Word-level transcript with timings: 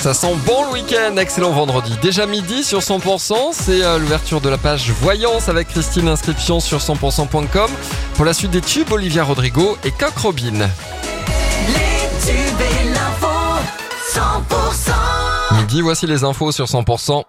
Ça 0.00 0.14
sent 0.14 0.34
bon 0.46 0.66
le 0.66 0.72
week-end, 0.72 1.16
excellent 1.16 1.50
vendredi. 1.50 1.94
Déjà 2.02 2.26
midi 2.26 2.64
sur 2.64 2.80
100%, 2.80 3.52
c'est 3.52 3.82
euh, 3.82 3.98
l'ouverture 3.98 4.40
de 4.40 4.48
la 4.48 4.58
page 4.58 4.90
Voyance 4.90 5.48
avec 5.48 5.68
Christine, 5.68 6.08
inscription 6.08 6.60
sur 6.60 6.78
100%.com. 6.78 7.70
Pour 8.14 8.24
la 8.24 8.32
suite 8.32 8.50
des 8.50 8.60
tubes, 8.60 8.90
Olivia 8.92 9.24
Rodrigo 9.24 9.76
et 9.84 9.90
Coq 9.90 10.16
Robin. 10.16 10.68
Les 11.68 12.26
tubes 12.26 12.60
et 12.60 12.88
l'info, 12.90 13.28
100%. 14.14 15.56
Midi, 15.56 15.80
voici 15.80 16.06
les 16.06 16.24
infos 16.24 16.52
sur 16.52 16.66
100%. 16.66 17.24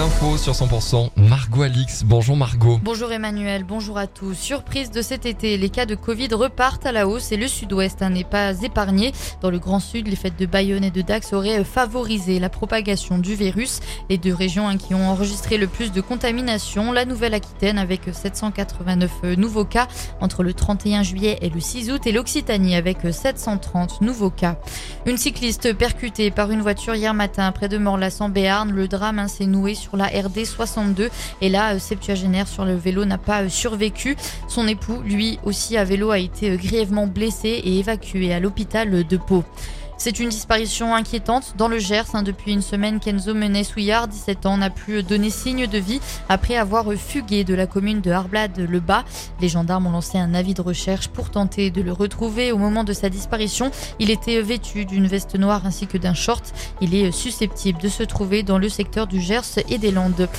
L'info 0.00 0.38
sur 0.38 0.54
100%, 0.54 1.10
Margot 1.16 1.60
Alix. 1.60 2.04
Bonjour 2.04 2.34
Margot. 2.34 2.80
Bonjour 2.82 3.12
Emmanuel, 3.12 3.64
bonjour 3.64 3.98
à 3.98 4.06
tous. 4.06 4.32
Surprise 4.32 4.90
de 4.90 5.02
cet 5.02 5.26
été, 5.26 5.58
les 5.58 5.68
cas 5.68 5.84
de 5.84 5.94
Covid 5.94 6.28
repartent 6.32 6.86
à 6.86 6.92
la 6.92 7.06
hausse 7.06 7.32
et 7.32 7.36
le 7.36 7.46
sud-ouest 7.46 8.00
hein, 8.00 8.08
n'est 8.08 8.24
pas 8.24 8.62
épargné. 8.62 9.12
Dans 9.42 9.50
le 9.50 9.58
Grand 9.58 9.78
Sud, 9.78 10.08
les 10.08 10.16
fêtes 10.16 10.38
de 10.38 10.46
Bayonne 10.46 10.84
et 10.84 10.90
de 10.90 11.02
Dax 11.02 11.34
auraient 11.34 11.64
favorisé 11.64 12.38
la 12.38 12.48
propagation 12.48 13.18
du 13.18 13.34
virus. 13.34 13.80
Les 14.08 14.16
deux 14.16 14.32
régions 14.32 14.68
hein, 14.68 14.78
qui 14.78 14.94
ont 14.94 15.06
enregistré 15.06 15.58
le 15.58 15.66
plus 15.66 15.92
de 15.92 16.00
contamination, 16.00 16.92
la 16.92 17.04
Nouvelle-Aquitaine 17.04 17.76
avec 17.76 18.00
789 18.10 19.36
nouveaux 19.36 19.66
cas 19.66 19.86
entre 20.22 20.42
le 20.42 20.54
31 20.54 21.02
juillet 21.02 21.36
et 21.42 21.50
le 21.50 21.60
6 21.60 21.90
août 21.90 22.06
et 22.06 22.12
l'Occitanie 22.12 22.74
avec 22.74 23.00
730 23.10 24.00
nouveaux 24.00 24.30
cas. 24.30 24.56
Une 25.04 25.18
cycliste 25.18 25.74
percutée 25.74 26.30
par 26.30 26.50
une 26.50 26.62
voiture 26.62 26.94
hier 26.94 27.12
matin 27.12 27.52
près 27.52 27.68
de 27.68 27.76
Morlas 27.76 28.16
en 28.20 28.30
Béarn. 28.30 28.72
Le 28.72 28.88
drame 28.88 29.18
hein, 29.18 29.28
s'est 29.28 29.44
noué 29.44 29.74
sur 29.74 29.89
la 29.96 30.06
RD 30.06 30.44
62 30.44 31.10
et 31.40 31.48
la 31.48 31.74
euh, 31.74 31.78
septuagénaire 31.78 32.48
sur 32.48 32.64
le 32.64 32.74
vélo 32.74 33.04
n'a 33.04 33.18
pas 33.18 33.42
euh, 33.42 33.48
survécu. 33.48 34.16
Son 34.48 34.66
époux, 34.68 35.00
lui 35.04 35.38
aussi 35.44 35.76
à 35.76 35.84
vélo, 35.84 36.10
a 36.10 36.18
été 36.18 36.50
euh, 36.50 36.56
grièvement 36.56 37.06
blessé 37.06 37.48
et 37.48 37.78
évacué 37.78 38.32
à 38.32 38.40
l'hôpital 38.40 39.06
de 39.06 39.16
Pau. 39.16 39.44
C'est 40.02 40.18
une 40.18 40.30
disparition 40.30 40.94
inquiétante 40.94 41.56
dans 41.58 41.68
le 41.68 41.78
Gers. 41.78 42.14
Hein. 42.14 42.22
Depuis 42.22 42.52
une 42.52 42.62
semaine, 42.62 43.00
Kenzo 43.00 43.34
Menet-Souillard, 43.34 44.08
17 44.08 44.46
ans, 44.46 44.56
n'a 44.56 44.70
plus 44.70 45.02
donné 45.02 45.28
signe 45.28 45.66
de 45.66 45.76
vie 45.76 46.00
après 46.30 46.56
avoir 46.56 46.90
fugué 46.94 47.44
de 47.44 47.52
la 47.52 47.66
commune 47.66 48.00
de 48.00 48.10
Arblade-le-Bas. 48.10 49.04
Les 49.42 49.50
gendarmes 49.50 49.88
ont 49.88 49.90
lancé 49.90 50.16
un 50.16 50.32
avis 50.32 50.54
de 50.54 50.62
recherche 50.62 51.08
pour 51.08 51.28
tenter 51.28 51.70
de 51.70 51.82
le 51.82 51.92
retrouver. 51.92 52.50
Au 52.50 52.56
moment 52.56 52.82
de 52.82 52.94
sa 52.94 53.10
disparition, 53.10 53.72
il 53.98 54.10
était 54.10 54.40
vêtu 54.40 54.86
d'une 54.86 55.06
veste 55.06 55.38
noire 55.38 55.66
ainsi 55.66 55.86
que 55.86 55.98
d'un 55.98 56.14
short. 56.14 56.50
Il 56.80 56.94
est 56.94 57.12
susceptible 57.12 57.78
de 57.78 57.88
se 57.88 58.02
trouver 58.02 58.42
dans 58.42 58.56
le 58.56 58.70
secteur 58.70 59.06
du 59.06 59.20
Gers 59.20 59.58
et 59.68 59.76
des 59.76 59.90
Landes. 59.90 60.30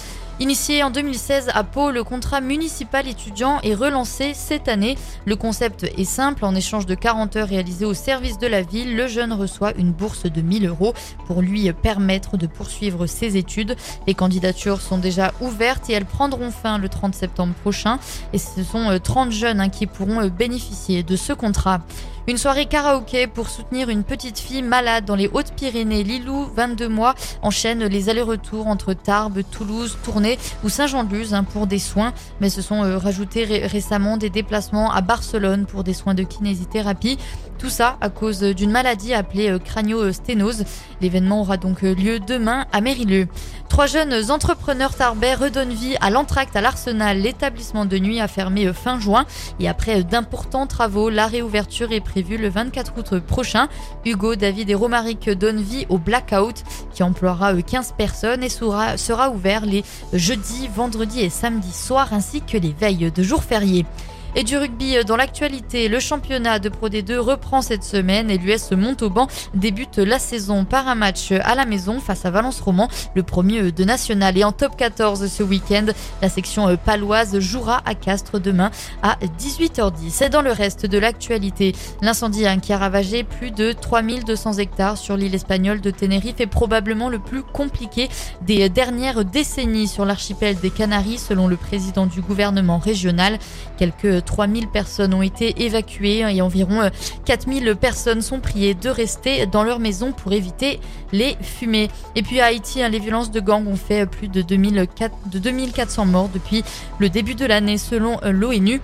Initié 0.41 0.81
en 0.81 0.89
2016 0.89 1.51
à 1.53 1.63
Pau, 1.63 1.91
le 1.91 2.03
contrat 2.03 2.41
municipal 2.41 3.07
étudiant 3.07 3.59
est 3.61 3.75
relancé 3.75 4.33
cette 4.33 4.67
année. 4.67 4.97
Le 5.25 5.35
concept 5.35 5.83
est 5.83 6.03
simple. 6.03 6.45
En 6.45 6.55
échange 6.55 6.87
de 6.87 6.95
40 6.95 7.35
heures 7.35 7.47
réalisées 7.47 7.85
au 7.85 7.93
service 7.93 8.39
de 8.39 8.47
la 8.47 8.63
ville, 8.63 8.95
le 8.95 9.05
jeune 9.05 9.33
reçoit 9.33 9.71
une 9.77 9.91
bourse 9.91 10.25
de 10.25 10.41
1000 10.41 10.65
euros 10.65 10.95
pour 11.27 11.43
lui 11.43 11.71
permettre 11.73 12.37
de 12.37 12.47
poursuivre 12.47 13.05
ses 13.05 13.37
études. 13.37 13.75
Les 14.07 14.15
candidatures 14.15 14.81
sont 14.81 14.97
déjà 14.97 15.31
ouvertes 15.41 15.91
et 15.91 15.93
elles 15.93 16.05
prendront 16.05 16.49
fin 16.49 16.79
le 16.79 16.89
30 16.89 17.13
septembre 17.13 17.53
prochain. 17.61 17.99
Et 18.33 18.39
ce 18.39 18.63
sont 18.63 18.97
30 18.97 19.27
euh, 19.27 19.31
jeunes 19.31 19.61
hein, 19.61 19.69
qui 19.69 19.85
pourront 19.85 20.21
euh, 20.21 20.29
bénéficier 20.29 21.03
de 21.03 21.15
ce 21.17 21.33
contrat. 21.33 21.81
Une 22.27 22.37
soirée 22.37 22.67
karaoké 22.67 23.25
pour 23.25 23.49
soutenir 23.49 23.89
une 23.89 24.03
petite 24.03 24.37
fille 24.37 24.61
malade 24.61 25.05
dans 25.05 25.15
les 25.15 25.27
Hautes-Pyrénées. 25.27 26.03
Lilou, 26.03 26.45
22 26.55 26.87
mois, 26.87 27.15
enchaîne 27.41 27.83
les 27.83 28.09
allers-retours 28.09 28.67
entre 28.67 28.93
Tarbes, 28.93 29.41
Toulouse, 29.49 29.97
Tournai 30.03 30.37
ou 30.63 30.69
Saint-Jean-de-Luz 30.69 31.33
hein, 31.33 31.43
pour 31.43 31.65
des 31.65 31.79
soins. 31.79 32.13
Mais 32.39 32.51
se 32.51 32.61
sont 32.61 32.83
euh, 32.83 32.99
rajoutés 32.99 33.45
récemment 33.65 34.17
des 34.17 34.29
déplacements 34.29 34.91
à 34.91 35.01
Barcelone 35.01 35.65
pour 35.65 35.83
des 35.83 35.93
soins 35.93 36.13
de 36.13 36.21
kinésithérapie. 36.21 37.17
Tout 37.57 37.69
ça 37.69 37.97
à 38.01 38.09
cause 38.09 38.41
d'une 38.41 38.71
maladie 38.71 39.15
appelée 39.15 39.49
euh, 39.49 39.57
crânio-sténose. 39.57 40.65
L'événement 41.01 41.41
aura 41.41 41.57
donc 41.57 41.83
euh, 41.83 41.95
lieu 41.95 42.19
demain 42.19 42.65
à 42.71 42.81
Mérilleux. 42.81 43.27
Trois 43.71 43.87
jeunes 43.87 44.31
entrepreneurs 44.31 44.95
tarbais 44.95 45.33
redonnent 45.33 45.71
vie 45.71 45.95
à 46.01 46.09
l'entracte 46.09 46.57
à 46.57 46.61
l'Arsenal. 46.61 47.19
L'établissement 47.19 47.85
de 47.85 47.97
nuit 47.97 48.19
a 48.19 48.27
fermé 48.27 48.73
fin 48.73 48.99
juin 48.99 49.25
et 49.61 49.69
après 49.69 50.03
d'importants 50.03 50.67
travaux, 50.67 51.09
la 51.09 51.25
réouverture 51.25 51.93
est 51.93 52.01
prévu 52.01 52.35
le 52.35 52.49
24 52.49 52.91
août 52.97 53.19
prochain. 53.21 53.69
Hugo, 54.03 54.35
David 54.35 54.69
et 54.69 54.75
Romaric 54.75 55.29
donnent 55.29 55.61
vie 55.61 55.85
au 55.87 55.99
Blackout 55.99 56.65
qui 56.93 57.01
emploiera 57.01 57.53
15 57.53 57.93
personnes 57.97 58.43
et 58.43 58.49
sera, 58.49 59.29
ouvert 59.29 59.65
les 59.65 59.85
jeudis, 60.11 60.67
vendredis 60.67 61.21
et 61.21 61.29
samedis 61.29 61.71
soirs 61.71 62.11
ainsi 62.11 62.41
que 62.41 62.57
les 62.57 62.73
veilles 62.77 63.09
de 63.09 63.23
jours 63.23 63.45
fériés. 63.45 63.85
Et 64.33 64.43
du 64.43 64.57
rugby 64.57 64.95
dans 65.05 65.17
l'actualité, 65.17 65.89
le 65.89 65.99
championnat 65.99 66.59
de 66.59 66.69
Pro 66.69 66.87
D2 66.87 67.17
reprend 67.17 67.61
cette 67.61 67.83
semaine 67.83 68.31
et 68.31 68.37
l'US 68.37 68.71
Montauban 68.71 69.27
débute 69.53 69.97
la 69.97 70.19
saison 70.19 70.63
par 70.63 70.87
un 70.87 70.95
match 70.95 71.33
à 71.33 71.53
la 71.53 71.65
maison 71.65 71.99
face 71.99 72.25
à 72.25 72.31
Valence 72.31 72.61
Roman, 72.61 72.87
le 73.13 73.23
premier 73.23 73.73
de 73.73 73.83
national. 73.83 74.37
Et 74.37 74.45
en 74.45 74.53
top 74.53 74.77
14 74.77 75.27
ce 75.27 75.43
week-end, 75.43 75.87
la 76.21 76.29
section 76.29 76.77
paloise 76.77 77.39
jouera 77.39 77.81
à 77.83 77.93
Castres 77.93 78.39
demain 78.39 78.71
à 79.03 79.17
18h10. 79.37 80.23
Et 80.23 80.29
dans 80.29 80.41
le 80.41 80.53
reste 80.53 80.85
de 80.85 80.97
l'actualité, 80.97 81.75
l'incendie 82.01 82.45
qui 82.61 82.71
a 82.71 82.77
ravagé 82.77 83.25
plus 83.25 83.51
de 83.51 83.73
3200 83.73 84.53
hectares 84.59 84.97
sur 84.97 85.17
l'île 85.17 85.35
espagnole 85.35 85.81
de 85.81 85.91
Tenerife 85.91 86.39
est 86.39 86.47
probablement 86.47 87.09
le 87.09 87.19
plus 87.19 87.43
compliqué 87.43 88.07
des 88.43 88.69
dernières 88.69 89.25
décennies 89.25 89.89
sur 89.89 90.05
l'archipel 90.05 90.55
des 90.55 90.69
Canaries 90.69 91.17
selon 91.17 91.49
le 91.49 91.57
président 91.57 92.05
du 92.05 92.21
gouvernement 92.21 92.77
régional. 92.77 93.37
Quelques 93.77 94.20
3000 94.21 94.67
personnes 94.67 95.13
ont 95.13 95.21
été 95.21 95.63
évacuées 95.63 96.19
et 96.19 96.41
environ 96.41 96.89
4000 97.25 97.67
euh, 97.67 97.75
personnes 97.75 98.21
sont 98.21 98.39
priées 98.39 98.73
de 98.73 98.89
rester 98.89 99.45
dans 99.45 99.63
leur 99.63 99.79
maison 99.79 100.11
pour 100.11 100.33
éviter 100.33 100.79
les 101.11 101.35
fumées. 101.41 101.89
Et 102.15 102.23
puis 102.23 102.39
à 102.39 102.45
Haïti, 102.45 102.81
hein, 102.81 102.89
les 102.89 102.99
violences 102.99 103.31
de 103.31 103.39
gang 103.39 103.67
ont 103.67 103.75
fait 103.75 104.05
plus 104.05 104.27
de, 104.27 104.41
2400 104.41 106.05
morts 106.05 106.29
depuis 106.33 106.63
le 106.99 107.09
début 107.09 107.35
de 107.35 107.45
l'année 107.45 107.77
selon 107.77 108.19
euh, 108.23 108.31
l'ONU. 108.31 108.81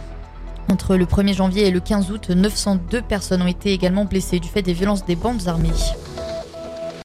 Entre 0.69 0.97
le 0.97 1.05
1er 1.05 1.33
janvier 1.33 1.67
et 1.67 1.71
le 1.71 1.79
15 1.79 2.11
août, 2.11 2.29
902 2.29 3.01
personnes 3.01 3.41
ont 3.41 3.47
été 3.47 3.71
également 3.71 4.03
blessées 4.03 4.39
du 4.39 4.49
fait 4.49 4.61
des 4.61 4.73
violences 4.73 5.05
des 5.05 5.15
bandes 5.15 5.47
armées. 5.47 5.69